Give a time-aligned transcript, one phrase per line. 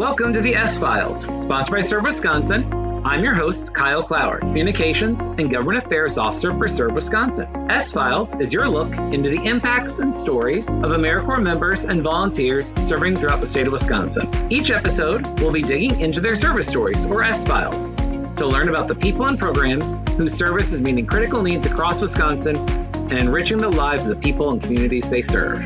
[0.00, 3.04] Welcome to the S Files, sponsored by Serve Wisconsin.
[3.04, 7.70] I'm your host, Kyle Clower, Communications and Government Affairs Officer for Serve Wisconsin.
[7.70, 12.72] S Files is your look into the impacts and stories of AmeriCorps members and volunteers
[12.88, 14.26] serving throughout the state of Wisconsin.
[14.50, 18.88] Each episode, we'll be digging into their service stories, or S Files, to learn about
[18.88, 23.68] the people and programs whose service is meeting critical needs across Wisconsin and enriching the
[23.68, 25.62] lives of the people and communities they serve.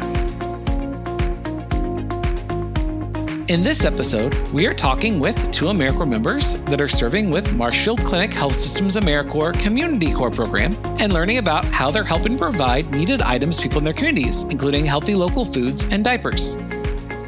[3.48, 8.02] In this episode, we are talking with two AmeriCorps members that are serving with Marshfield
[8.02, 13.20] Clinic Health Systems AmeriCorps Community Corps program and learning about how they're helping provide needed
[13.20, 16.56] items to people in their communities, including healthy local foods and diapers.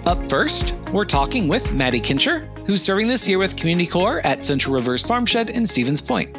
[0.07, 4.43] Up first, we're talking with Maddie Kinscher, who's serving this year with Community Corps at
[4.43, 6.35] Central Rivers Farmshed in Stevens Point.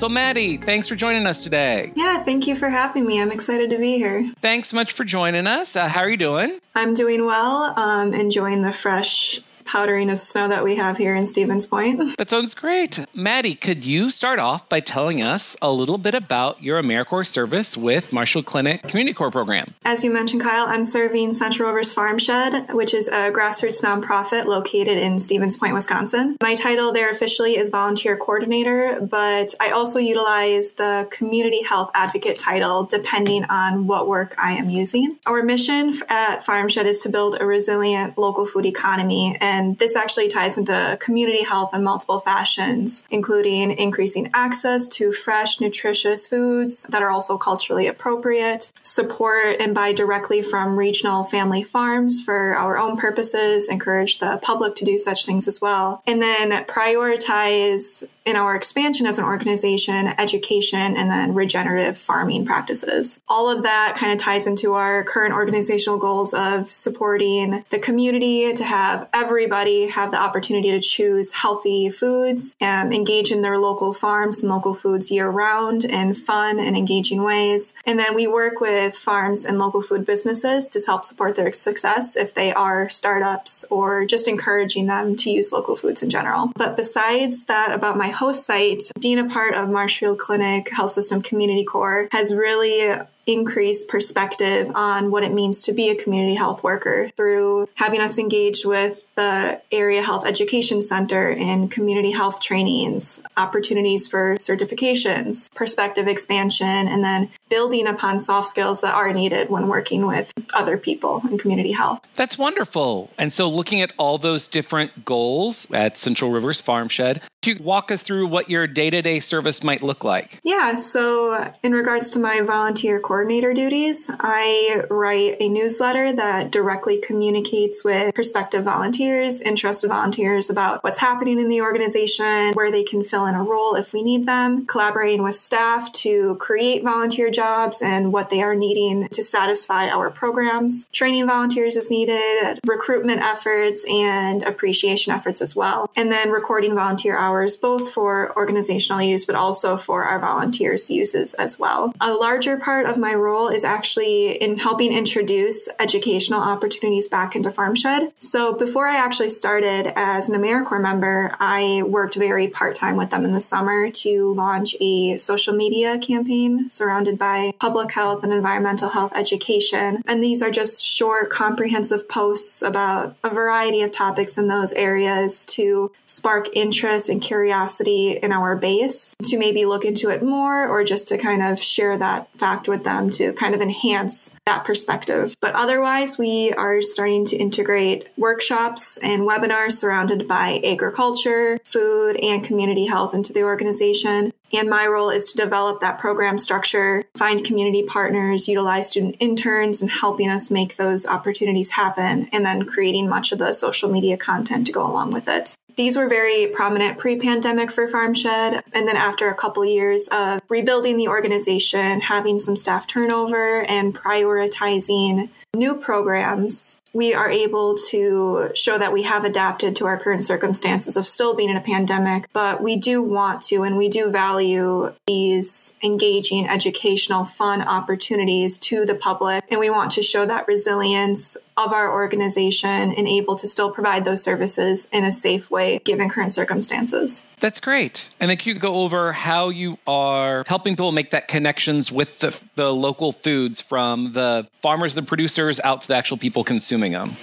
[0.00, 1.92] So, Maddie, thanks for joining us today.
[1.94, 3.20] Yeah, thank you for having me.
[3.20, 4.32] I'm excited to be here.
[4.40, 5.76] Thanks so much for joining us.
[5.76, 6.58] Uh, how are you doing?
[6.74, 11.26] I'm doing well, um, enjoying the fresh powdering of snow that we have here in
[11.26, 12.00] Stevens Point.
[12.20, 13.00] That sounds great.
[13.14, 17.76] Maddie, could you start off by telling us a little bit about your AmeriCorps service
[17.76, 19.72] with Marshfield Clinic Community Corps program?
[19.84, 24.98] As you mentioned, Kyle, I'm serving Central Rivers Farmshed, which is a grassroots nonprofit located
[24.98, 26.36] in Stevens Point, Wisconsin.
[26.42, 32.38] My title there officially is volunteer coordinator, but I also utilize the community health advocate
[32.38, 35.18] title depending on what work I am using.
[35.26, 39.96] Our mission at Farmshed is to build a resilient local food economy and and this
[39.96, 46.84] actually ties into community health in multiple fashions, including increasing access to fresh, nutritious foods
[46.84, 52.78] that are also culturally appropriate, support and buy directly from regional family farms for our
[52.78, 58.36] own purposes, encourage the public to do such things as well, and then prioritize in
[58.36, 63.20] our expansion as an organization, education, and then regenerative farming practices.
[63.28, 68.52] All of that kind of ties into our current organizational goals of supporting the community
[68.54, 73.92] to have everybody have the opportunity to choose healthy foods, and engage in their local
[73.92, 77.74] farms and local foods year round in fun and engaging ways.
[77.84, 82.16] And then we work with farms and local food businesses to help support their success
[82.16, 86.52] if they are startups or just encouraging them to use local foods in general.
[86.54, 91.22] But besides that, about my host site, being a part of Marshfield Clinic Health System
[91.22, 92.94] Community Corps has really
[93.26, 98.18] increased perspective on what it means to be a community health worker through having us
[98.18, 106.08] engaged with the area health education center and community health trainings, opportunities for certifications, perspective
[106.08, 111.22] expansion, and then building upon soft skills that are needed when working with other people
[111.30, 112.00] in community health.
[112.16, 113.10] That's wonderful.
[113.18, 117.90] And so looking at all those different goals at Central Rivers Farmshed, can you walk
[117.90, 120.38] us through what your day-to-day service might look like?
[120.42, 126.98] Yeah, so in regards to my volunteer coordinator duties, I write a newsletter that directly
[126.98, 133.02] communicates with prospective volunteers, interested volunteers about what's happening in the organization, where they can
[133.02, 137.80] fill in a role if we need them, collaborating with staff to create volunteer jobs
[137.80, 140.86] and what they are needing to satisfy our programs.
[140.92, 145.90] Training volunteers is needed, recruitment efforts, and appreciation efforts as well.
[145.96, 151.34] And then recording volunteer hours, both for organizational use, but also for our volunteers' uses
[151.34, 151.92] as well.
[152.00, 157.50] A larger part of my role is actually in helping introduce educational opportunities back into
[157.50, 158.12] Farmshed.
[158.18, 163.10] So before I actually started as an AmeriCorps member, I worked very part time with
[163.10, 168.32] them in the summer to launch a social media campaign surrounded by public health and
[168.32, 170.02] environmental health education.
[170.06, 175.44] And these are just short, comprehensive posts about a variety of topics in those areas
[175.46, 180.84] to spark interest and curiosity in our base to maybe look into it more or
[180.84, 184.64] just to kind of share that fact with them them to kind of enhance that
[184.64, 185.34] perspective.
[185.40, 192.44] But otherwise, we are starting to integrate workshops and webinars surrounded by agriculture, food, and
[192.44, 194.32] community health into the organization.
[194.52, 199.80] And my role is to develop that program structure, find community partners, utilize student interns,
[199.80, 204.16] and helping us make those opportunities happen, and then creating much of the social media
[204.16, 205.56] content to go along with it.
[205.76, 208.62] These were very prominent pre pandemic for Farmshed.
[208.74, 213.94] And then after a couple years of rebuilding the organization, having some staff turnover, and
[213.94, 220.24] prioritizing new programs, we are able to show that we have adapted to our current
[220.24, 224.10] circumstances of still being in a pandemic, but we do want to and we do
[224.10, 229.44] value these engaging, educational, fun opportunities to the public.
[229.50, 234.04] And we want to show that resilience of our organization and able to still provide
[234.04, 237.26] those services in a safe way given current circumstances.
[237.40, 238.10] That's great.
[238.20, 242.18] And then can you go over how you are helping people make that connections with
[242.20, 246.92] the, the local foods from the farmers, the producers out to the actual people consuming
[246.92, 247.16] them?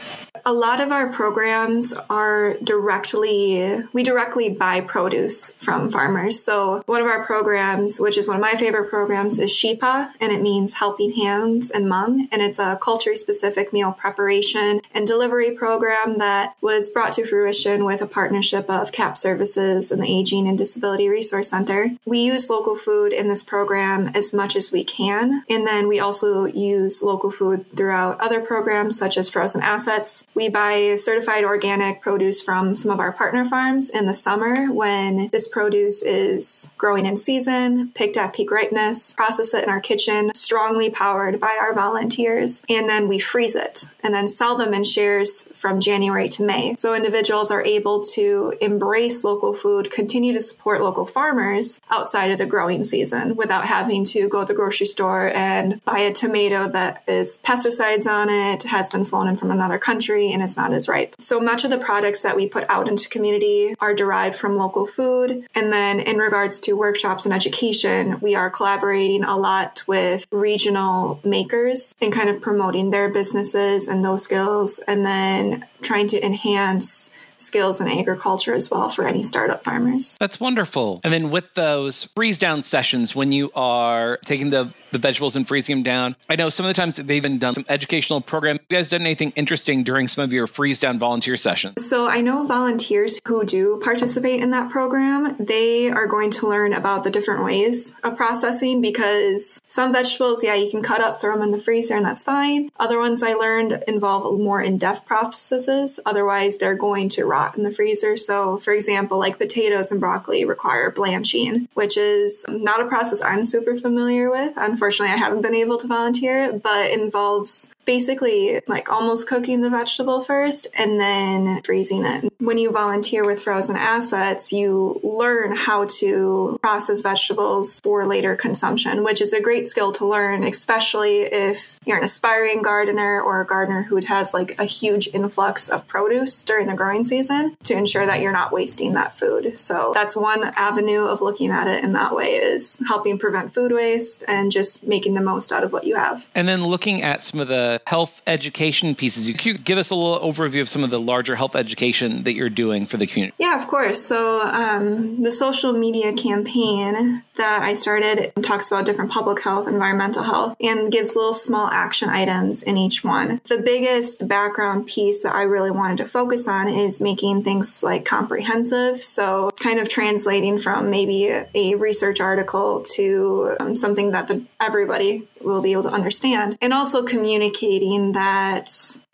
[0.45, 6.39] A lot of our programs are directly, we directly buy produce from farmers.
[6.39, 10.31] So one of our programs, which is one of my favorite programs, is Shipa, and
[10.31, 12.27] it means helping hands and Hmong.
[12.31, 17.85] And it's a culture specific meal preparation and delivery program that was brought to fruition
[17.85, 21.91] with a partnership of CAP Services and the Aging and Disability Resource Center.
[22.05, 25.43] We use local food in this program as much as we can.
[25.49, 30.26] And then we also use local food throughout other programs such as Frozen Assets.
[30.33, 35.29] We buy certified organic produce from some of our partner farms in the summer when
[35.29, 40.31] this produce is growing in season, picked at peak ripeness, process it in our kitchen,
[40.35, 44.83] strongly powered by our volunteers, and then we freeze it and then sell them in
[44.83, 46.75] shares from January to May.
[46.77, 52.37] So individuals are able to embrace local food, continue to support local farmers outside of
[52.37, 56.67] the growing season without having to go to the grocery store and buy a tomato
[56.67, 60.73] that is pesticides on it, has been flown in from another country, and it's not
[60.73, 61.15] as ripe.
[61.19, 64.85] So much of the products that we put out into community are derived from local
[64.85, 65.47] food.
[65.55, 71.19] And then in regards to workshops and education, we are collaborating a lot with regional
[71.23, 77.11] makers and kind of promoting their businesses and those skills, and then trying to enhance
[77.47, 80.17] skills in agriculture as well for any startup farmers.
[80.19, 81.01] That's wonderful.
[81.03, 85.47] And then with those freeze down sessions, when you are taking the, the vegetables and
[85.47, 88.57] freezing them down, I know some of the times they've even done some educational program.
[88.57, 91.87] Have you guys done anything interesting during some of your freeze down volunteer sessions?
[91.87, 96.73] So I know volunteers who do participate in that program, they are going to learn
[96.73, 101.33] about the different ways of processing because some vegetables, yeah, you can cut up, throw
[101.33, 102.69] them in the freezer, and that's fine.
[102.77, 105.99] Other ones I learned involve more in depth processes.
[106.05, 108.17] Otherwise, they're going to rot in the freezer.
[108.17, 113.45] So, for example, like potatoes and broccoli require blanching, which is not a process I'm
[113.45, 114.53] super familiar with.
[114.57, 120.21] Unfortunately, I haven't been able to volunteer, but involves basically like almost cooking the vegetable
[120.21, 122.31] first and then freezing it.
[122.39, 129.03] When you volunteer with frozen assets, you learn how to process vegetables for later consumption,
[129.03, 133.45] which is a great skill to learn, especially if you're an aspiring gardener or a
[133.45, 138.05] gardener who has like a huge influx of produce during the growing season to ensure
[138.05, 139.57] that you're not wasting that food.
[139.57, 143.71] So that's one avenue of looking at it in that way is helping prevent food
[143.71, 146.27] waste and just making the most out of what you have.
[146.35, 149.27] And then looking at some of the health education pieces.
[149.27, 152.33] You could give us a little overview of some of the larger health education that
[152.33, 153.35] you're doing for the community.
[153.39, 154.01] Yeah, of course.
[154.01, 160.23] So um, the social media campaign that I started talks about different public health, environmental
[160.23, 163.41] health, and gives little small action items in each one.
[163.45, 168.03] The biggest background piece that I really wanted to focus on is making things like
[168.05, 168.95] comprehensive.
[169.03, 171.17] So kind of translating from maybe
[171.63, 176.73] a research article to um, something that the, everybody will be able to understand, and
[176.73, 178.67] also communicating that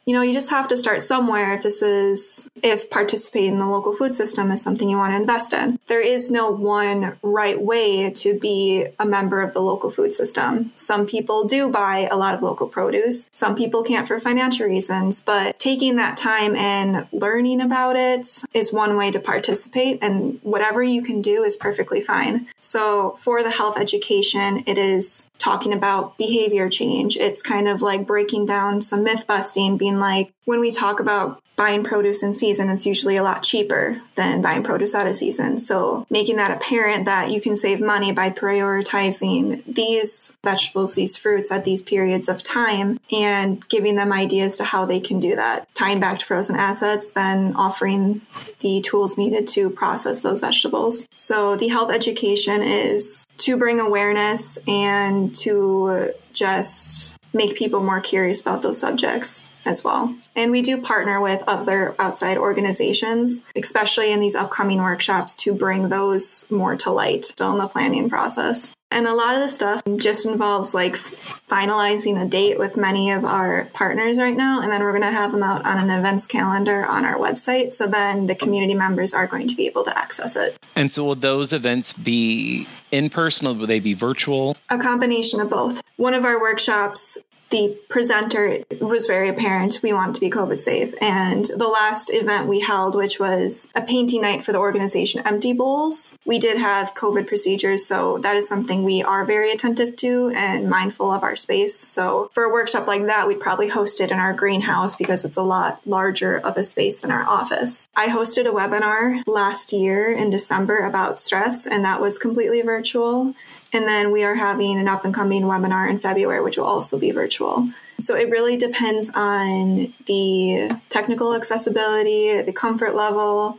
[0.06, 3.68] you know, you just have to start somewhere if this is, if participating in the
[3.68, 5.80] local food system is something you want to invest in.
[5.88, 10.72] There is no one right way to be a member of the local food system.
[10.76, 15.22] Some people do buy a lot of local produce, some people can't for financial reasons,
[15.22, 20.84] but taking that time and learning about it is one way to participate, and whatever
[20.84, 22.48] you can do is perfectly fine.
[22.60, 27.18] So, for the health education, it is talking about behavior change.
[27.18, 31.42] It's kind of like breaking down some myth busting, being like when we talk about
[31.56, 35.58] buying produce in season, it's usually a lot cheaper than buying produce out of season.
[35.58, 41.52] So making that apparent that you can save money by prioritizing these vegetables, these fruits
[41.52, 45.74] at these periods of time and giving them ideas to how they can do that.
[45.76, 48.22] Tying back to frozen assets, then offering
[48.62, 51.08] the tools needed to process those vegetables.
[51.16, 58.40] So the health education is to bring awareness and to just make people more curious
[58.40, 60.16] about those subjects as well.
[60.36, 65.90] And we do partner with other outside organizations, especially in these upcoming workshops, to bring
[65.90, 68.76] those more to light still in the planning process.
[68.92, 73.26] And a lot of the stuff just involves like finalizing a date with many of
[73.26, 74.62] our partners right now.
[74.62, 77.72] And then we're going to have them out on an events calendar on our website.
[77.74, 80.56] So then the community members are going to be able to access it.
[80.76, 84.58] And so will those events be in person or will they be virtual?
[84.70, 85.82] A combination of both.
[85.98, 87.24] One of our workshops
[87.54, 90.96] the presenter was very apparent we want to be COVID safe.
[91.00, 95.54] And the last event we held, which was a painting night for the organization Empty
[95.54, 97.86] Bowls, we did have COVID procedures.
[97.86, 101.78] So that is something we are very attentive to and mindful of our space.
[101.78, 105.38] So for a workshop like that, we'd probably host it in our greenhouse because it's
[105.38, 107.88] a lot larger of a space than our office.
[107.96, 113.36] I hosted a webinar last year in December about stress, and that was completely virtual.
[113.74, 117.00] And then we are having an up and coming webinar in February, which will also
[117.00, 117.70] be virtual.
[118.00, 123.58] So it really depends on the technical accessibility, the comfort level,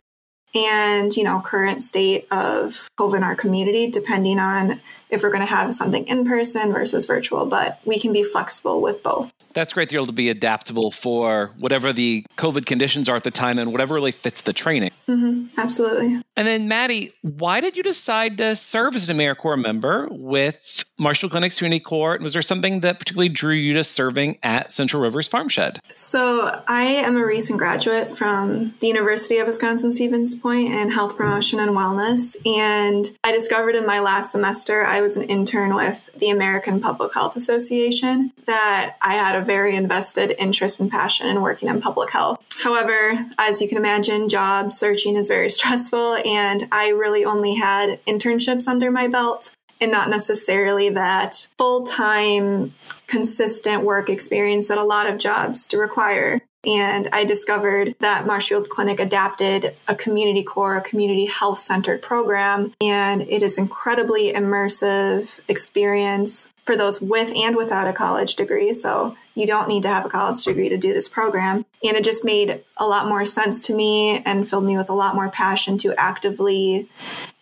[0.55, 4.81] and you know current state of covid in our community depending on
[5.15, 8.81] if we're going to have something in person versus virtual but we can be flexible
[8.81, 13.09] with both that's great to be able to be adaptable for whatever the COVID conditions
[13.09, 14.91] are at the time and whatever really fits the training.
[15.09, 16.21] Mm-hmm, absolutely.
[16.37, 21.31] And then, Maddie, why did you decide to serve as an AmeriCorps member with Marshfield
[21.31, 22.15] Clinic's Community Corps?
[22.15, 25.79] And was there something that particularly drew you to serving at Central Rivers Farmshed?
[25.95, 31.17] So, I am a recent graduate from the University of Wisconsin Stevens Point in health
[31.17, 32.37] promotion and wellness.
[32.45, 37.13] And I discovered in my last semester, I was an intern with the American Public
[37.13, 42.11] Health Association, that I had a very invested interest and passion in working in public
[42.11, 42.43] health.
[42.63, 48.03] However, as you can imagine, job searching is very stressful, and I really only had
[48.07, 52.75] internships under my belt and not necessarily that full time,
[53.07, 56.41] consistent work experience that a lot of jobs do require.
[56.67, 62.75] And I discovered that Marshfield Clinic adapted a Community Corps, a community health centered program.
[62.81, 68.73] And it is incredibly immersive experience for those with and without a college degree.
[68.73, 71.67] So you don't need to have a college degree to do this program.
[71.85, 74.95] And it just made a lot more sense to me and filled me with a
[74.95, 76.89] lot more passion to actively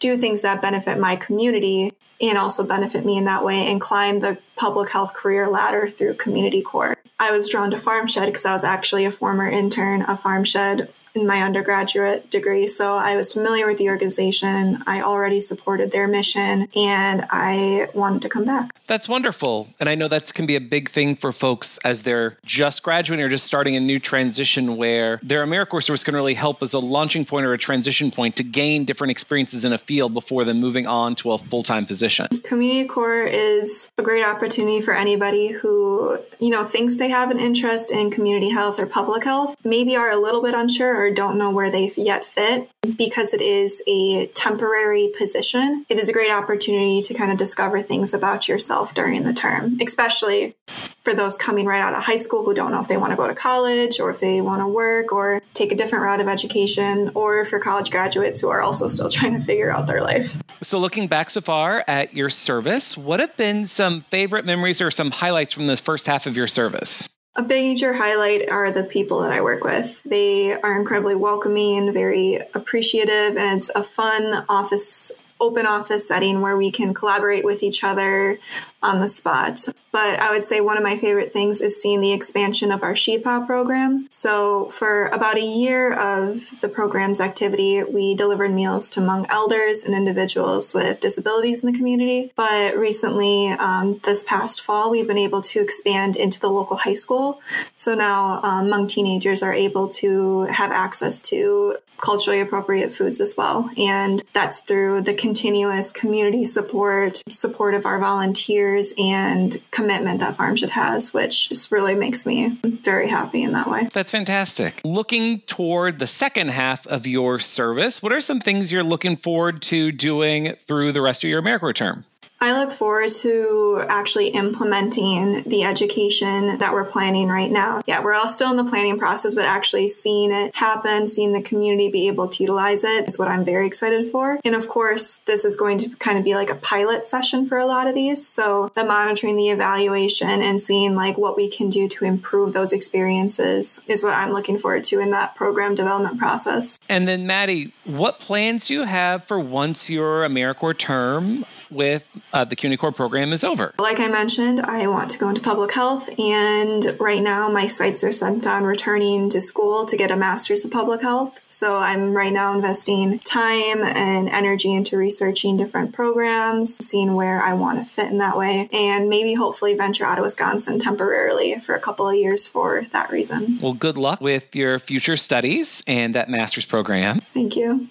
[0.00, 4.20] do things that benefit my community and also benefit me in that way and climb
[4.20, 6.96] the public health career ladder through Community Corps.
[7.22, 11.26] I was drawn to Farmshed because I was actually a former intern of Farmshed in
[11.26, 12.66] my undergraduate degree.
[12.66, 14.82] So I was familiar with the organization.
[14.86, 18.74] I already supported their mission and I wanted to come back.
[18.86, 19.68] That's wonderful.
[19.80, 23.24] And I know that can be a big thing for folks as they're just graduating
[23.24, 26.78] or just starting a new transition where their AmeriCorps service can really help as a
[26.78, 30.60] launching point or a transition point to gain different experiences in a field before then
[30.60, 32.26] moving on to a full time position.
[32.44, 37.40] Community Corps is a great opportunity for anybody who, you know, thinks they have an
[37.40, 41.36] interest in community health or public health, maybe are a little bit unsure or don't
[41.36, 45.84] know where they yet fit because it is a temporary position.
[45.88, 49.78] It is a great opportunity to kind of discover things about yourself during the term,
[49.82, 50.54] especially
[51.02, 53.16] for those coming right out of high school who don't know if they want to
[53.16, 56.28] go to college or if they want to work or take a different route of
[56.28, 60.36] education, or for college graduates who are also still trying to figure out their life.
[60.62, 64.90] So, looking back so far at your service, what have been some favorite memories or
[64.92, 67.08] some highlights from the first half of your service?
[67.34, 70.02] A major highlight are the people that I work with.
[70.02, 75.12] They are incredibly welcoming, very appreciative, and it's a fun office
[75.42, 78.38] open office setting where we can collaborate with each other
[78.82, 79.60] on the spot.
[79.92, 82.94] But I would say one of my favorite things is seeing the expansion of our
[82.94, 84.06] SHEPA program.
[84.10, 89.84] So, for about a year of the program's activity, we delivered meals to Hmong elders
[89.84, 92.32] and individuals with disabilities in the community.
[92.36, 96.94] But recently, um, this past fall, we've been able to expand into the local high
[96.94, 97.42] school.
[97.76, 103.36] So now um, Hmong teenagers are able to have access to culturally appropriate foods as
[103.36, 103.70] well.
[103.78, 110.68] And that's through the continuous community support, support of our volunteers, and commitment that Farmshed
[110.70, 113.88] has, which just really makes me very happy in that way.
[113.92, 114.80] That's fantastic.
[114.84, 119.62] Looking toward the second half of your service, what are some things you're looking forward
[119.62, 122.04] to doing through the rest of your AmeriCorps term?
[122.42, 127.82] I look forward to actually implementing the education that we're planning right now.
[127.86, 131.40] Yeah, we're all still in the planning process, but actually seeing it happen, seeing the
[131.40, 134.40] community be able to utilize it is what I'm very excited for.
[134.44, 137.58] And of course, this is going to kind of be like a pilot session for
[137.58, 138.26] a lot of these.
[138.26, 142.72] So the monitoring, the evaluation, and seeing like what we can do to improve those
[142.72, 146.80] experiences is what I'm looking forward to in that program development process.
[146.88, 152.44] And then, Maddie, what plans do you have for once your AmeriCorps term with uh,
[152.44, 153.74] the CUNY Corps program is over.
[153.78, 158.04] Like I mentioned, I want to go into public health, and right now my sights
[158.04, 161.40] are set on returning to school to get a master's of public health.
[161.48, 167.54] So I'm right now investing time and energy into researching different programs, seeing where I
[167.54, 171.74] want to fit in that way, and maybe hopefully venture out of Wisconsin temporarily for
[171.74, 173.58] a couple of years for that reason.
[173.60, 177.20] Well, good luck with your future studies and that master's program.
[177.20, 177.88] Thank you.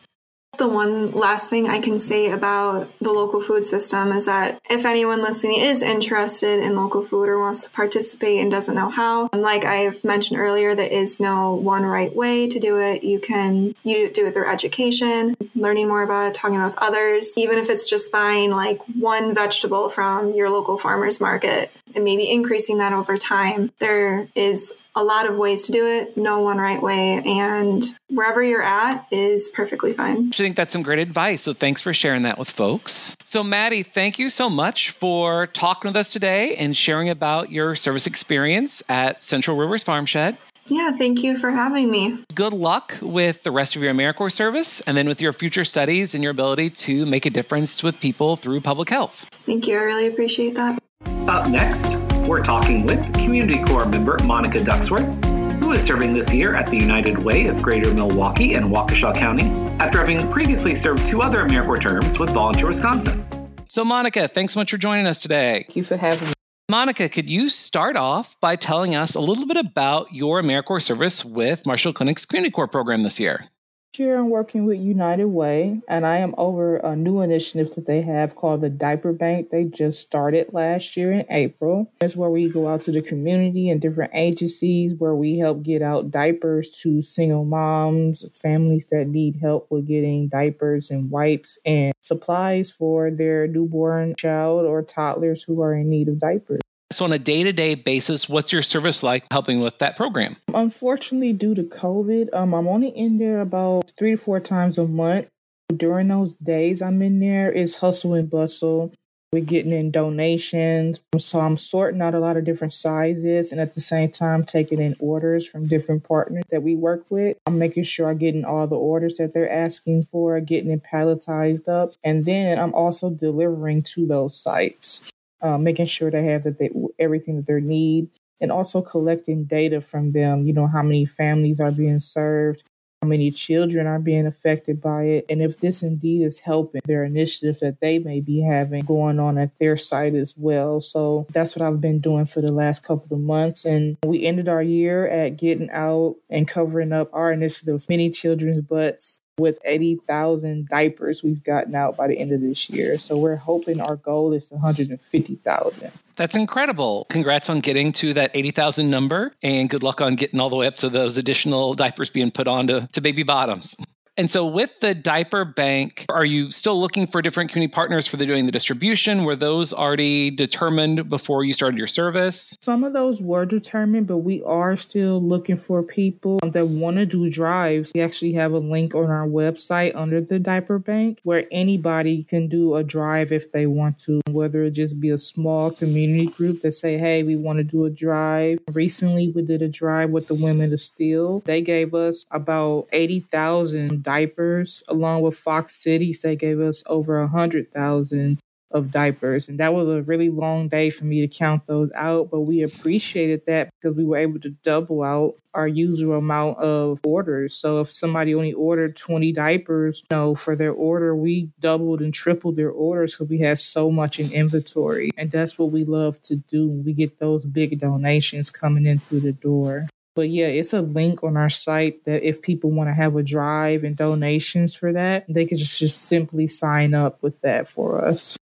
[0.58, 4.86] The one last thing I can say about the local food system is that if
[4.86, 9.29] anyone listening is interested in local food or wants to participate and doesn't know how,
[9.34, 13.03] like I've mentioned earlier, there is no one right way to do it.
[13.03, 17.58] You can you do it through education, learning more about it, talking with others, even
[17.58, 22.79] if it's just buying like one vegetable from your local farmer's market and maybe increasing
[22.79, 23.71] that over time.
[23.79, 27.21] There is a lot of ways to do it, no one right way.
[27.25, 30.29] And wherever you're at is perfectly fine.
[30.33, 31.41] I think that's some great advice.
[31.43, 33.15] So thanks for sharing that with folks.
[33.24, 37.75] So, Maddie, thank you so much for talking with us today and sharing about your
[37.75, 40.38] service experience at Central Rivers Farmshed.
[40.67, 42.24] Yeah, thank you for having me.
[42.36, 46.13] Good luck with the rest of your AmeriCorps service and then with your future studies
[46.13, 49.27] and your ability to make a difference with people through public health.
[49.39, 49.77] Thank you.
[49.77, 50.79] I really appreciate that.
[51.27, 51.88] Up next,
[52.27, 56.77] we're talking with Community Corps member Monica Ducksworth, who is serving this year at the
[56.77, 59.46] United Way of Greater Milwaukee and Waukesha County
[59.79, 63.25] after having previously served two other AmeriCorps terms with Volunteer Wisconsin.
[63.67, 65.63] So, Monica, thanks so much for joining us today.
[65.67, 66.34] Thank you for having me.
[66.70, 71.24] Monica, could you start off by telling us a little bit about your AmeriCorps service
[71.24, 73.46] with Marshfield Clinic's Community Corps program this year?
[73.93, 78.01] Here I'm working with United Way, and I am over a new initiative that they
[78.03, 79.50] have called the Diaper Bank.
[79.50, 81.91] They just started last year in April.
[82.00, 85.81] It's where we go out to the community and different agencies where we help get
[85.81, 91.93] out diapers to single moms, families that need help with getting diapers and wipes and
[92.00, 96.62] supplies for their newborn child or toddlers who are in need of diapers.
[96.91, 100.36] So, on a day to day basis, what's your service like helping with that program?
[100.53, 104.86] Unfortunately, due to COVID, um, I'm only in there about three to four times a
[104.86, 105.27] month.
[105.75, 108.91] During those days I'm in there, it's hustle and bustle.
[109.31, 111.00] We're getting in donations.
[111.17, 114.81] So I'm sorting out a lot of different sizes and at the same time taking
[114.81, 117.38] in orders from different partners that we work with.
[117.45, 121.69] I'm making sure I'm getting all the orders that they're asking for, getting it palletized
[121.69, 121.93] up.
[122.03, 125.10] And then I'm also delivering to those sites
[125.41, 126.69] uh, making sure they have that they
[127.00, 130.45] everything that they need, and also collecting data from them.
[130.45, 132.63] You know how many families are being served,
[133.01, 137.03] how many children are being affected by it, and if this indeed is helping their
[137.03, 140.81] initiative that they may be having going on at their site as well.
[140.81, 143.65] So that's what I've been doing for the last couple of months.
[143.65, 148.62] And we ended our year at getting out and covering up our initiative, many children's
[148.62, 152.98] butts with 80,000 diapers we've gotten out by the end of this year.
[152.98, 155.92] So we're hoping our goal is 150,000.
[156.16, 157.06] That's incredible.
[157.10, 160.68] Congrats on getting to that 80,000 number and good luck on getting all the way
[160.68, 163.76] up to those additional diapers being put on to, to baby bottoms.
[164.22, 168.17] And so, with the diaper bank, are you still looking for different community partners for
[168.17, 169.24] the doing the distribution?
[169.24, 172.56] Were those already determined before you started your service?
[172.62, 176.98] Some of those were determined, but we are still looking for people um, that want
[176.98, 177.93] to do drives.
[177.95, 182.48] We actually have a link on our website under the diaper bank where anybody can
[182.48, 186.62] do a drive if they want to, whether it just be a small community group
[186.62, 190.28] that say, "Hey, we want to do a drive." Recently, we did a drive with
[190.28, 191.39] the Women of Steel.
[191.39, 196.21] They gave us about eighty thousand diapers, along with Fox Cities.
[196.21, 198.39] They gave us over a hundred thousand
[198.71, 199.50] of diapers.
[199.50, 202.62] And that was a really long day for me to count those out, but we
[202.62, 207.56] appreciated that because we were able to double out our usual amount of orders.
[207.56, 212.13] So if somebody only ordered 20 diapers, you know, for their order, we doubled and
[212.13, 215.12] tripled their orders because we had so much in inventory.
[215.17, 216.69] And that's what we love to do.
[216.69, 219.88] We get those big donations coming in through the door.
[220.15, 223.24] But yeah, it's a link on our site that if people want to have a
[223.24, 228.04] drive and donations for that, they can just, just simply sign up with that for
[228.04, 228.38] us.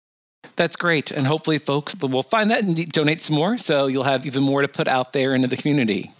[0.54, 1.10] That's great.
[1.10, 3.58] And hopefully, folks will find that and donate some more.
[3.58, 6.10] So you'll have even more to put out there into the community.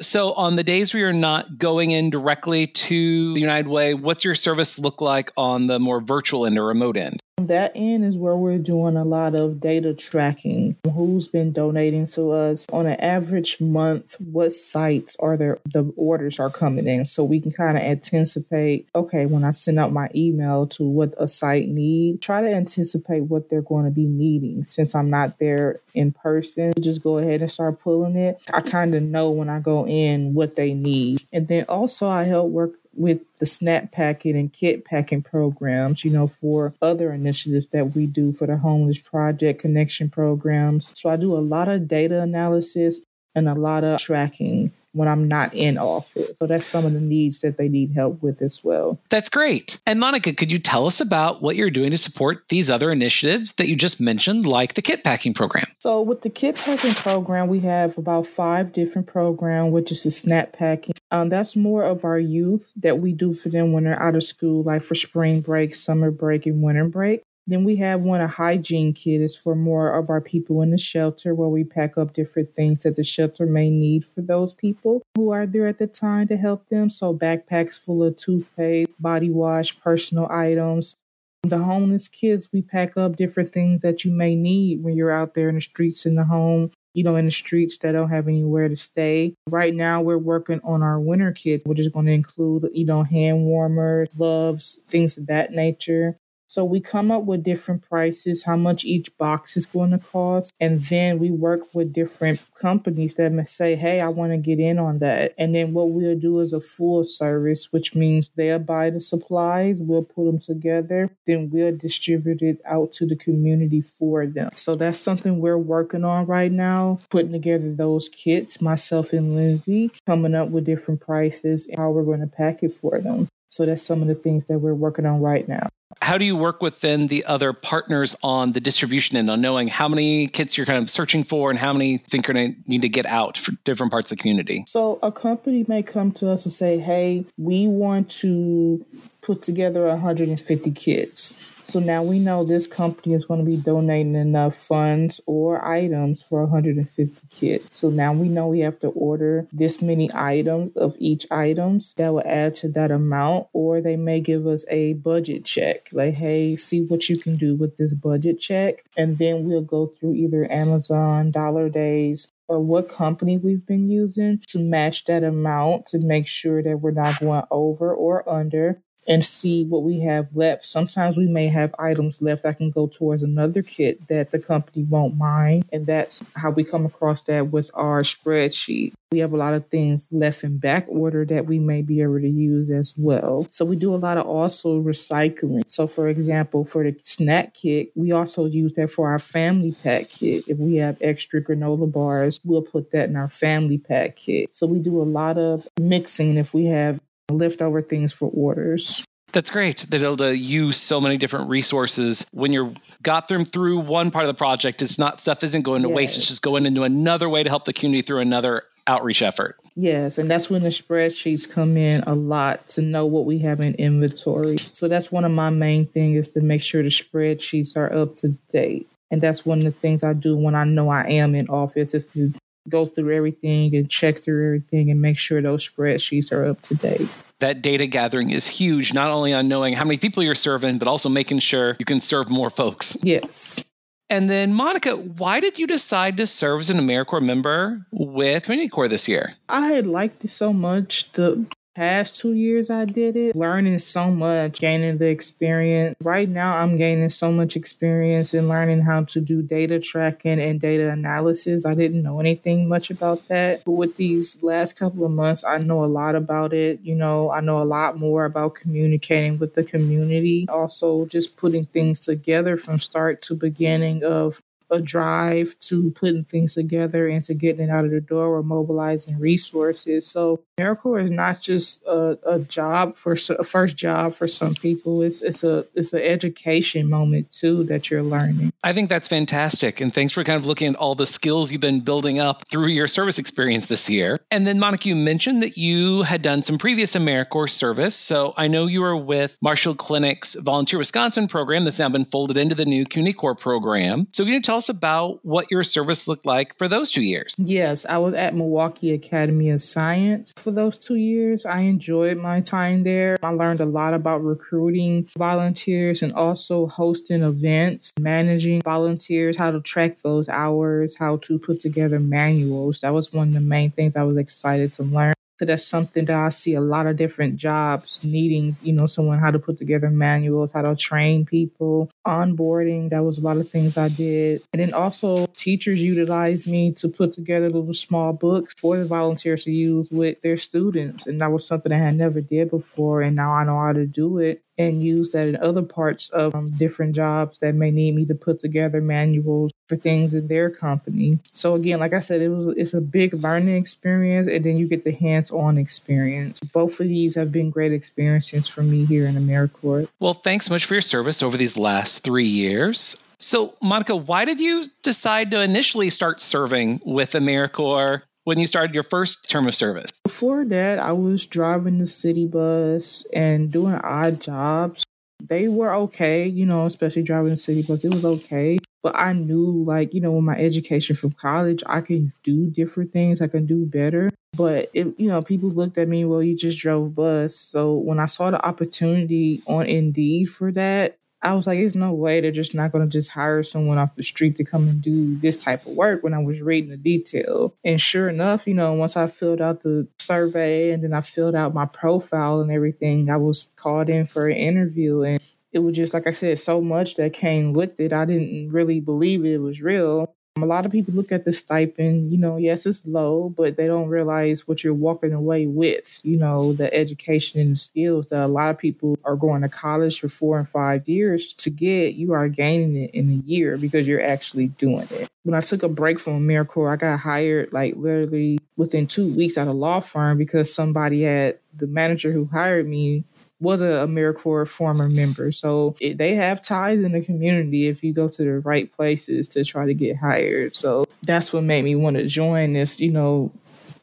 [0.00, 4.24] So, on the days where you're not going in directly to the United Way, what's
[4.24, 7.20] your service look like on the more virtual end or remote end?
[7.38, 10.76] That end is where we're doing a lot of data tracking.
[10.94, 14.16] Who's been donating to us on an average month?
[14.20, 15.58] What sites are there?
[15.66, 18.88] The orders are coming in, so we can kind of anticipate.
[18.94, 23.22] Okay, when I send out my email to what a site need, try to anticipate
[23.22, 24.64] what they're going to be needing.
[24.64, 28.40] Since I'm not there in person, just go ahead and start pulling it.
[28.52, 32.24] I kind of know when I go in what they need, and then also I
[32.24, 37.66] help work with the snack packet and kit packing programs, you know, for other initiatives
[37.68, 40.92] that we do for the Homeless Project Connection programs.
[40.94, 43.00] So I do a lot of data analysis
[43.34, 46.38] and a lot of tracking when I'm not in office.
[46.38, 48.98] So that's some of the needs that they need help with as well.
[49.10, 49.80] That's great.
[49.86, 53.52] And Monica, could you tell us about what you're doing to support these other initiatives
[53.54, 55.66] that you just mentioned, like the kit packing program?
[55.80, 60.10] So with the kit packing program, we have about five different programs, which is the
[60.10, 60.94] snack packing.
[61.10, 64.24] Um, that's more of our youth that we do for them when they're out of
[64.24, 67.22] school, like for spring break, summer break, and winter break.
[67.46, 70.78] Then we have one a hygiene kit is for more of our people in the
[70.78, 75.02] shelter where we pack up different things that the shelter may need for those people
[75.14, 76.88] who are there at the time to help them.
[76.88, 80.96] So backpacks full of toothpaste, body wash, personal items,
[81.42, 85.34] The homeless kids, we pack up different things that you may need when you're out
[85.34, 88.28] there in the streets in the home you know, in the streets that don't have
[88.28, 89.34] anywhere to stay.
[89.48, 93.02] Right now, we're working on our winter kit, which is going to include, you know,
[93.02, 96.16] hand warmers, gloves, things of that nature.
[96.48, 100.52] So we come up with different prices, how much each box is going to cost.
[100.60, 104.60] And then we work with different companies that may say, hey, I want to get
[104.60, 105.34] in on that.
[105.36, 109.80] And then what we'll do is a full service, which means they'll buy the supplies,
[109.80, 114.50] we'll put them together, then we'll distribute it out to the community for them.
[114.54, 119.90] So that's something we're working on right now, putting together those kits, myself and Lindsay,
[120.06, 123.28] coming up with different prices and how we're going to pack it for them.
[123.54, 125.68] So that's some of the things that we're working on right now.
[126.02, 129.68] How do you work with then the other partners on the distribution and on knowing
[129.68, 132.60] how many kits you're kind of searching for and how many think you're going to
[132.68, 134.64] need to get out for different parts of the community?
[134.66, 138.84] So a company may come to us and say, hey, we want to
[139.22, 144.14] put together 150 kits so now we know this company is going to be donating
[144.14, 147.68] enough funds or items for 150 kids.
[147.72, 152.12] So now we know we have to order this many items of each items that
[152.12, 155.88] will add to that amount, or they may give us a budget check.
[155.92, 158.84] Like, hey, see what you can do with this budget check.
[158.96, 164.40] And then we'll go through either Amazon, Dollar Days, or what company we've been using
[164.48, 169.24] to match that amount to make sure that we're not going over or under and
[169.24, 170.66] see what we have left.
[170.66, 174.84] Sometimes we may have items left that can go towards another kit that the company
[174.84, 175.64] won't mind.
[175.72, 178.94] And that's how we come across that with our spreadsheet.
[179.12, 182.18] We have a lot of things left in back order that we may be able
[182.18, 183.46] to use as well.
[183.52, 185.62] So we do a lot of also recycling.
[185.68, 190.08] So for example, for the snack kit, we also use that for our family pack
[190.08, 190.44] kit.
[190.48, 194.52] If we have extra granola bars, we'll put that in our family pack kit.
[194.52, 196.98] So we do a lot of mixing if we have
[197.30, 199.04] leftover things for orders.
[199.32, 199.84] That's great.
[199.88, 202.24] They're able to use so many different resources.
[202.30, 205.82] When you're got them through one part of the project, it's not stuff isn't going
[205.82, 205.96] to yes.
[205.96, 206.18] waste.
[206.18, 209.58] It's just going into another way to help the community through another outreach effort.
[209.74, 213.60] Yes, and that's when the spreadsheets come in a lot to know what we have
[213.60, 214.56] in inventory.
[214.58, 218.14] So that's one of my main things is to make sure the spreadsheets are up
[218.16, 218.88] to date.
[219.10, 221.94] And that's one of the things I do when I know I am in office
[221.94, 222.32] is to
[222.68, 226.74] go through everything and check through everything and make sure those spreadsheets are up to
[226.74, 227.08] date.
[227.40, 230.88] That data gathering is huge, not only on knowing how many people you're serving, but
[230.88, 232.96] also making sure you can serve more folks.
[233.02, 233.64] Yes.
[234.10, 238.68] And then, Monica, why did you decide to serve as an AmeriCorps member with Community
[238.68, 239.32] Corps this year?
[239.48, 241.10] I had liked it so much.
[241.12, 245.96] The past two years I did it, learning so much, gaining the experience.
[246.02, 250.60] Right now, I'm gaining so much experience in learning how to do data tracking and
[250.60, 251.66] data analysis.
[251.66, 253.64] I didn't know anything much about that.
[253.64, 256.80] But with these last couple of months, I know a lot about it.
[256.82, 260.46] You know, I know a lot more about communicating with the community.
[260.48, 266.54] Also, just putting things together from start to beginning of a drive to putting things
[266.54, 270.06] together and to getting it out of the door or mobilizing resources.
[270.06, 275.02] So AmeriCorps is not just a, a job for a first job for some people.
[275.02, 278.52] It's it's a it's an education moment too that you're learning.
[278.62, 281.60] I think that's fantastic, and thanks for kind of looking at all the skills you've
[281.60, 284.18] been building up through your service experience this year.
[284.30, 287.96] And then Monica, you mentioned that you had done some previous AmeriCorps service.
[287.96, 292.36] So I know you were with Marshfield Clinic's Volunteer Wisconsin program that's now been folded
[292.36, 294.06] into the new CUNY Corps program.
[294.12, 297.34] So can you tell us about what your service looked like for those two years?
[297.38, 301.46] Yes, I was at Milwaukee Academy of Science for those two years.
[301.46, 303.16] I enjoyed my time there.
[303.22, 309.60] I learned a lot about recruiting volunteers and also hosting events, managing volunteers, how to
[309.60, 312.80] track those hours, how to put together manuals.
[312.80, 315.14] That was one of the main things I was excited to learn.
[315.38, 319.18] So that's something that I see a lot of different jobs needing, you know, someone
[319.18, 322.90] how to put together manuals, how to train people, onboarding.
[322.90, 324.42] That was a lot of things I did.
[324.52, 329.44] And then also teachers utilized me to put together little small books for the volunteers
[329.44, 331.06] to use with their students.
[331.06, 333.02] And that was something I had never did before.
[333.02, 336.34] And now I know how to do it and use that in other parts of
[336.34, 340.50] um, different jobs that may need me to put together manuals for things in their
[340.50, 341.18] company.
[341.32, 344.68] So again, like I said, it was it's a big learning experience and then you
[344.68, 346.40] get the hands-on experience.
[346.40, 349.88] Both of these have been great experiences for me here in AmeriCorps.
[350.00, 352.96] Well, thanks so much for your service over these last 3 years.
[353.18, 358.74] So, Monica, why did you decide to initially start serving with AmeriCorps when you started
[358.74, 359.90] your first term of service?
[360.02, 364.84] Before that, I was driving the city bus and doing odd jobs.
[365.22, 367.84] They were okay, you know, especially driving the city bus.
[367.84, 368.58] It was okay.
[368.82, 372.92] But I knew, like, you know, with my education from college, I can do different
[372.92, 373.22] things.
[373.22, 374.10] I can do better.
[374.36, 377.34] But, it, you know, people looked at me, well, you just drove bus.
[377.34, 381.92] So when I saw the opportunity on Indeed for that, I was like, there's no
[381.92, 384.82] way they're just not going to just hire someone off the street to come and
[384.82, 387.54] do this type of work when I was reading the detail.
[387.64, 391.34] And sure enough, you know, once I filled out the survey and then I filled
[391.34, 395.02] out my profile and everything, I was called in for an interview.
[395.02, 397.94] And it was just, like I said, so much that came with it.
[397.94, 400.14] I didn't really believe it was real.
[400.36, 403.56] Um, a lot of people look at the stipend, you know, yes, it's low, but
[403.56, 408.08] they don't realize what you're walking away with, you know, the education and the skills
[408.08, 411.50] that a lot of people are going to college for four and five years to
[411.50, 411.94] get.
[411.94, 415.08] You are gaining it in a year because you're actually doing it.
[415.22, 419.38] When I took a break from AmeriCorps, I got hired like literally within two weeks
[419.38, 423.04] at a law firm because somebody had the manager who hired me
[423.44, 425.30] was a AmeriCorps former member.
[425.30, 429.28] So it, they have ties in the community if you go to the right places
[429.28, 430.56] to try to get hired.
[430.56, 433.30] So that's what made me want to join this, you know,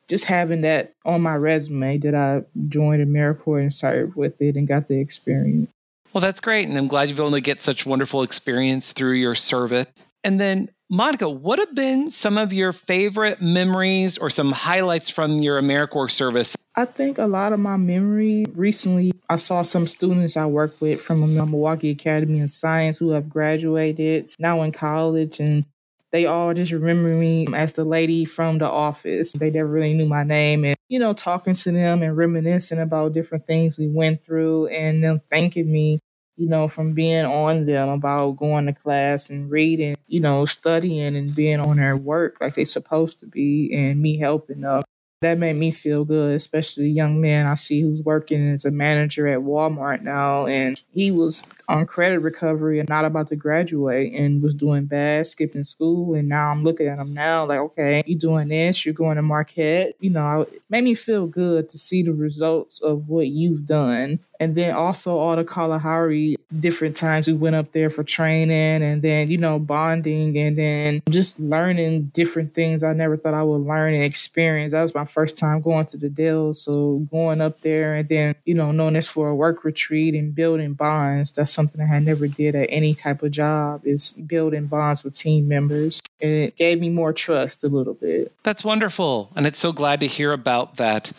[0.09, 4.67] just having that on my resume that I joined AmeriCorps and served with it and
[4.67, 5.69] got the experience.
[6.11, 6.67] Well, that's great.
[6.67, 9.87] And I'm glad you've only get such wonderful experience through your service.
[10.23, 15.39] And then Monica, what have been some of your favorite memories or some highlights from
[15.39, 16.57] your AmeriCorps service?
[16.75, 20.99] I think a lot of my memory recently, I saw some students I work with
[20.99, 25.63] from Milwaukee Academy of Science who have graduated now in college and
[26.11, 29.31] they all just remember me as the lady from the office.
[29.31, 30.65] They never really knew my name.
[30.65, 35.01] And, you know, talking to them and reminiscing about different things we went through and
[35.01, 36.01] them thanking me
[36.37, 41.15] you know, from being on them about going to class and reading, you know, studying
[41.15, 44.83] and being on their work like they're supposed to be, and me helping them
[45.21, 48.71] that made me feel good, especially a young man I see who's working as a
[48.71, 50.47] manager at Walmart now.
[50.47, 55.27] And he was on credit recovery and not about to graduate and was doing bad,
[55.27, 56.15] skipping school.
[56.15, 59.21] And now I'm looking at him now like, okay, you're doing this, you're going to
[59.21, 59.93] Marquette.
[59.99, 64.19] You know, it made me feel good to see the results of what you've done.
[64.39, 69.01] And then also all the Kalahari different times we went up there for training and
[69.01, 73.61] then, you know, bonding and then just learning different things I never thought I would
[73.61, 74.71] learn and experience.
[74.71, 76.61] That was my first time going to the Dells.
[76.61, 80.35] So going up there and then, you know, knowing this for a work retreat and
[80.35, 84.67] building bonds, that's something I had never did at any type of job is building
[84.67, 86.01] bonds with team members.
[86.21, 88.31] And it gave me more trust a little bit.
[88.43, 89.31] That's wonderful.
[89.35, 91.11] And it's so glad to hear about that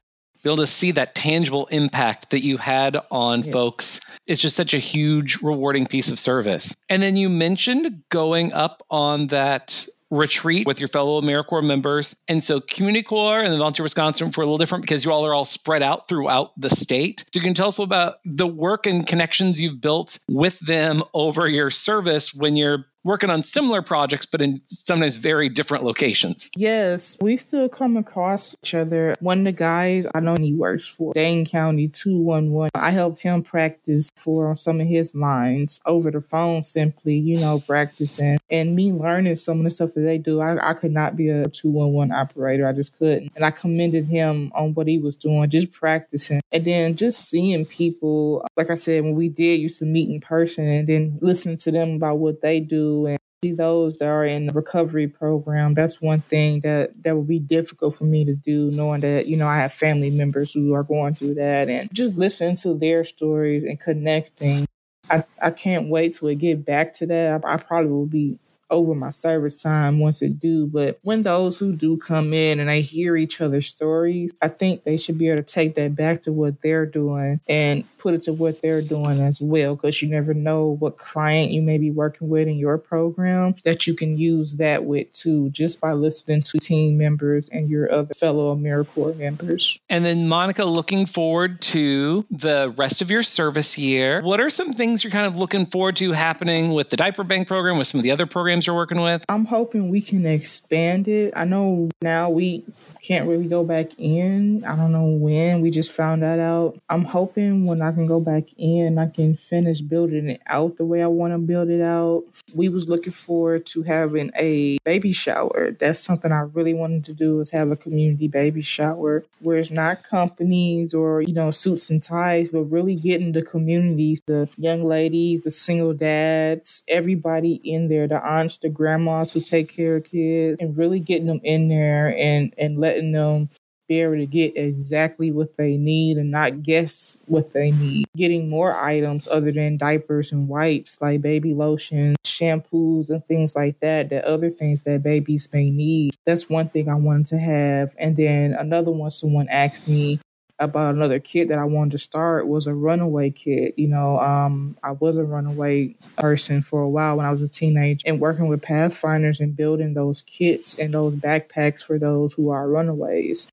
[0.43, 3.53] be able to see that tangible impact that you had on yes.
[3.53, 8.53] folks it's just such a huge rewarding piece of service and then you mentioned going
[8.53, 12.15] up on that retreat with your fellow AmeriCorps members.
[12.29, 15.27] And so Community Corps and the Volunteer Wisconsin were a little different because you all
[15.27, 17.25] are all spread out throughout the state.
[17.33, 21.49] So you can tell us about the work and connections you've built with them over
[21.49, 26.51] your service when you're working on similar projects, but in sometimes very different locations.
[26.57, 29.15] Yes, we still come across each other.
[29.21, 32.71] One of the guys I know he works for Dane County 211.
[32.75, 37.61] I helped him practice for some of his lines over the phone, simply, you know,
[37.61, 40.41] practicing and me learning some of the stuff that they do.
[40.41, 42.69] I, I could not be a 211 operator.
[42.69, 43.33] I just couldn't.
[43.35, 46.41] And I commended him on what he was doing, just practicing.
[46.53, 50.21] And then just seeing people, like I said, when we did used to meet in
[50.21, 54.25] person and then listening to them about what they do and see those that are
[54.25, 55.75] in the recovery program.
[55.75, 59.37] That's one thing that that would be difficult for me to do, knowing that you
[59.37, 63.05] know I have family members who are going through that, and just listening to their
[63.05, 64.67] stories and connecting.
[65.11, 67.45] I, I can't wait to get back to that.
[67.45, 68.39] I, I probably will be
[68.73, 70.67] over my service time once it do.
[70.67, 74.83] But when those who do come in and they hear each other's stories, I think
[74.83, 78.23] they should be able to take that back to what they're doing and put it
[78.23, 79.77] to what they're doing as well.
[79.77, 83.87] Because you never know what client you may be working with in your program that
[83.87, 88.15] you can use that with too, just by listening to team members and your other
[88.15, 89.79] fellow AmeriCorps members.
[89.89, 94.23] And then, Monica, looking forward to the rest of your service year.
[94.23, 97.49] What are some things you're kind of looking forward to happening with the diaper bank
[97.49, 98.62] program, with some of the other programs?
[98.67, 99.25] You're working with?
[99.29, 101.33] I'm hoping we can expand it.
[101.37, 102.65] I know now we
[103.03, 104.65] can't really go back in.
[104.65, 105.61] I don't know when.
[105.61, 106.79] We just found that out.
[106.89, 110.85] I'm hoping when I can go back in, I can finish building it out the
[110.85, 112.25] way I want to build it out.
[112.55, 115.73] We was looking forward to having a baby shower.
[115.73, 119.71] That's something I really wanted to do is have a community baby shower where it's
[119.71, 124.85] not companies or, you know, suits and ties, but really getting the communities, the young
[124.85, 130.05] ladies, the single dads, everybody in there, the aunts the grandmas who take care of
[130.05, 133.49] kids, and really getting them in there and and letting them
[133.89, 138.07] be able to get exactly what they need and not guess what they need.
[138.17, 143.81] Getting more items other than diapers and wipes, like baby lotion, shampoos, and things like
[143.81, 146.15] that, that other things that babies may need.
[146.25, 147.95] That's one thing I wanted to have.
[147.99, 150.21] And then another one, someone asked me
[150.59, 153.75] about another kit that I wanted to start was a runaway kit.
[153.79, 157.49] You know, um, I was a runaway person for a while when I was a
[157.49, 162.51] teenager and working with Pathfinders and building those kits and those backpacks for those who
[162.51, 163.49] are runaways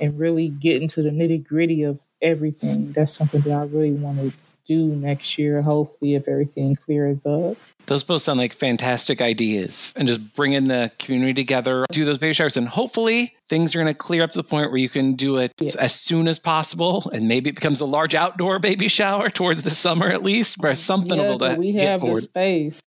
[0.00, 2.92] and really getting to the nitty gritty of everything.
[2.92, 4.32] That's something that I really want to
[4.64, 7.56] do next year, hopefully, if everything clears up.
[7.86, 12.32] Those both sound like fantastic ideas and just bringing the community together, do those baby
[12.32, 15.14] showers, and hopefully things are going to clear up to the point where you can
[15.14, 15.70] do it yeah.
[15.78, 17.10] as soon as possible.
[17.12, 20.74] And maybe it becomes a large outdoor baby shower towards the summer at least, or
[20.74, 22.82] something yeah, to we have the space.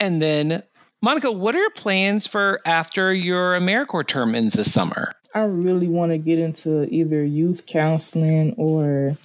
[0.00, 0.62] And then,
[1.02, 5.12] Monica, what are your plans for after your AmeriCorps term ends this summer?
[5.34, 9.16] I really want to get into either youth counseling or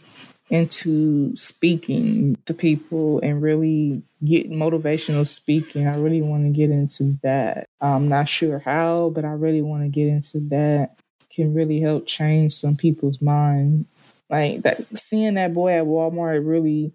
[0.50, 5.88] into speaking to people and really get motivational speaking.
[5.88, 7.68] I really want to get into that.
[7.80, 10.96] I'm not sure how, but I really want to get into that.
[11.32, 13.86] Can really help change some people's mind.
[14.30, 16.92] Like that, seeing that boy at Walmart really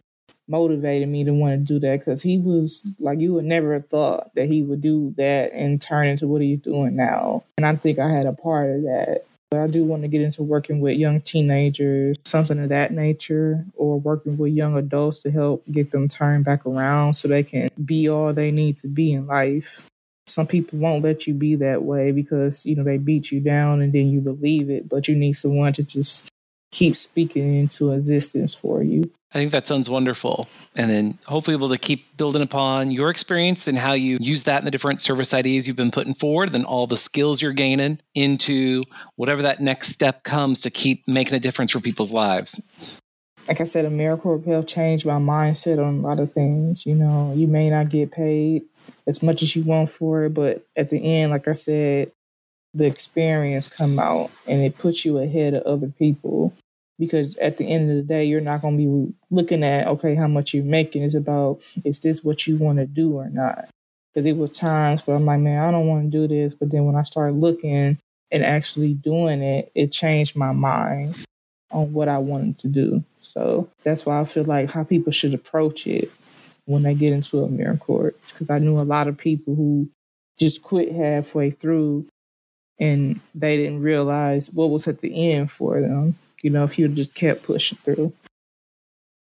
[0.46, 3.88] motivated me to want to do that because he was like you would never have
[3.88, 7.42] thought that he would do that and turn into what he's doing now.
[7.56, 9.22] And I think I had a part of that.
[9.62, 14.00] I do want to get into working with young teenagers, something of that nature, or
[14.00, 18.08] working with young adults to help get them turned back around so they can be
[18.08, 19.88] all they need to be in life.
[20.26, 23.82] Some people won't let you be that way because, you know, they beat you down
[23.82, 26.28] and then you believe it, but you need someone to just
[26.74, 29.08] keep speaking into existence for you.
[29.32, 30.48] I think that sounds wonderful.
[30.74, 34.58] And then hopefully able to keep building upon your experience and how you use that
[34.58, 38.00] in the different service ideas you've been putting forward, then all the skills you're gaining
[38.14, 38.82] into
[39.14, 42.60] whatever that next step comes to keep making a difference for people's lives.
[43.46, 46.86] Like I said, AmeriCorps helped changed my mindset on a lot of things.
[46.86, 48.62] You know, you may not get paid
[49.06, 52.10] as much as you want for it, but at the end, like I said,
[52.72, 56.52] the experience come out and it puts you ahead of other people
[56.98, 60.14] because at the end of the day you're not going to be looking at okay
[60.14, 61.02] how much you're making.
[61.02, 63.68] It's about is this what you want to do or not?
[64.12, 66.54] Because it was times where i'm like man i don't want to do this.
[66.54, 67.98] But then when i started looking
[68.30, 71.16] and actually doing it it changed my mind
[71.70, 73.04] on what i wanted to do.
[73.20, 76.10] So that's why i feel like how people should approach it
[76.66, 79.88] when they get into AmeriCorps because i knew a lot of people who
[80.38, 82.06] just quit halfway through
[82.78, 86.86] and they didn't realize what was at the end for them you know, if you
[86.88, 88.12] just kept pushing through.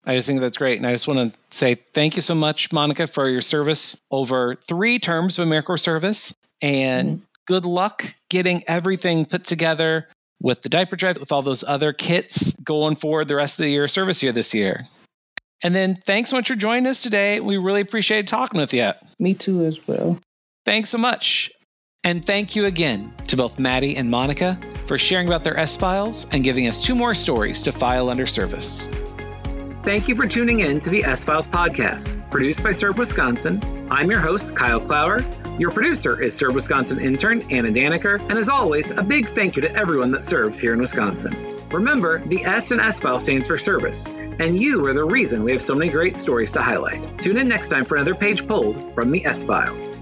[0.06, 0.78] I just think that's great.
[0.78, 4.54] And I just want to say thank you so much, Monica, for your service over
[4.54, 6.34] three terms of AmeriCorps service.
[6.62, 7.24] And mm-hmm.
[7.46, 10.08] good luck getting everything put together
[10.40, 13.70] with the diaper drive, with all those other kits going forward the rest of the
[13.70, 14.86] year service year this year.
[15.62, 17.40] And then thanks so much for joining us today.
[17.40, 18.92] We really appreciate talking with you.
[19.18, 20.18] Me too, as well.
[20.64, 21.50] Thanks so much.
[22.04, 24.58] And thank you again to both Maddie and Monica
[24.90, 28.26] for sharing about their S Files and giving us two more stories to file under
[28.26, 28.88] service.
[29.84, 33.86] Thank you for tuning in to the S Files podcast, produced by Serve Wisconsin.
[33.88, 35.20] I'm your host, Kyle Clower.
[35.60, 38.18] Your producer is Serve Wisconsin intern Anna Daniker.
[38.28, 41.36] And as always, a big thank you to everyone that serves here in Wisconsin.
[41.70, 44.08] Remember, the S in S File stands for service,
[44.40, 47.16] and you are the reason we have so many great stories to highlight.
[47.18, 49.96] Tune in next time for another page pulled from the S Files.